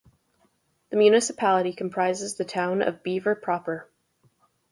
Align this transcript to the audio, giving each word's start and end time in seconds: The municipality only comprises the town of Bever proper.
The 0.89 0.97
municipality 0.97 1.69
only 1.69 1.75
comprises 1.75 2.33
the 2.33 2.43
town 2.43 2.81
of 2.81 3.03
Bever 3.03 3.35
proper. 3.35 3.87